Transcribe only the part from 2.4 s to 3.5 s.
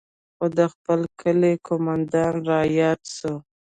راياد سو.